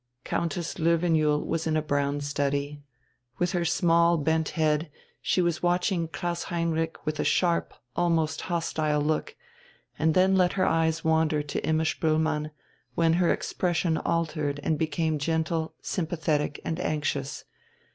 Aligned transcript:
Countess 0.23 0.73
Löwenjoul 0.79 1.45
was 1.45 1.67
in 1.67 1.77
a 1.77 1.81
brown 1.83 2.21
study. 2.21 2.81
With 3.37 3.51
her 3.51 3.63
small 3.63 4.17
head 4.17 4.25
bent, 4.49 4.89
she 5.21 5.43
was 5.43 5.61
watching 5.61 6.07
Klaus 6.07 6.45
Heinrich 6.45 7.05
with 7.05 7.19
a 7.19 7.23
sharp, 7.23 7.75
almost 7.95 8.41
hostile 8.41 8.99
look, 8.99 9.35
and 9.99 10.15
then 10.15 10.35
let 10.35 10.53
her 10.53 10.65
eyes 10.65 11.03
wander 11.03 11.43
to 11.43 11.63
Imma 11.63 11.83
Spoelmann, 11.85 12.49
when 12.95 13.13
her 13.21 13.31
expression 13.31 13.99
altered 13.99 14.59
and 14.63 14.79
became 14.79 15.19
gentle, 15.19 15.75
sympathetic, 15.83 16.59
and 16.65 16.79
anxious. 16.79 17.43